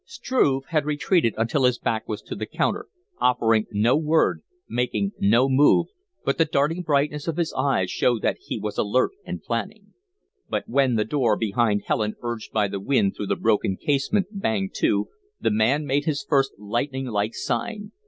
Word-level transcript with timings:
Struve 0.03 0.63
had 0.69 0.83
retreated 0.87 1.35
until 1.37 1.63
his 1.63 1.77
back 1.77 2.09
was 2.09 2.23
to 2.23 2.33
the 2.33 2.47
counter, 2.47 2.87
offering 3.19 3.67
no 3.69 3.95
word, 3.95 4.41
making 4.67 5.11
no 5.19 5.47
move, 5.47 5.89
but 6.25 6.39
the 6.39 6.45
darting 6.45 6.81
brightness 6.81 7.27
of 7.27 7.37
his 7.37 7.53
eyes 7.53 7.91
showed 7.91 8.23
that 8.23 8.37
he 8.41 8.57
was 8.57 8.79
alert 8.79 9.11
and 9.27 9.43
planning. 9.43 9.93
But 10.49 10.67
when 10.67 10.95
the 10.95 11.05
door 11.05 11.37
behind 11.37 11.83
Helen, 11.85 12.15
urged 12.23 12.51
by 12.51 12.67
the 12.67 12.79
wind 12.79 13.15
through 13.15 13.27
the 13.27 13.35
broken 13.35 13.77
casement, 13.77 14.25
banged 14.31 14.73
to, 14.77 15.07
the 15.39 15.51
man 15.51 15.85
made 15.85 16.05
his 16.05 16.25
first 16.27 16.53
lightning 16.57 17.05
like 17.05 17.35
sign. 17.35 17.91